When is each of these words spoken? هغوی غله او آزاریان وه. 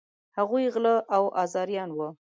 هغوی 0.37 0.65
غله 0.73 0.95
او 1.15 1.23
آزاریان 1.43 1.89
وه. 1.97 2.09